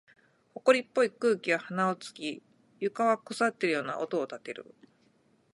[0.55, 2.41] 埃っぽい空気が鼻を突き、
[2.79, 4.73] 床は腐っているような音を立てる。